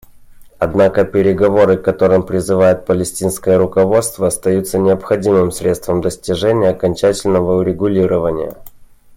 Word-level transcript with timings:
Однако 0.57 1.05
переговоры, 1.05 1.77
к 1.77 1.83
которым 1.83 2.23
призывает 2.25 2.87
палестинское 2.87 3.59
руководство, 3.59 4.25
остаются 4.25 4.79
необходимым 4.79 5.51
средством 5.51 6.01
достижения 6.01 6.69
окончательного 6.69 7.57
урегулирования. 7.59 8.55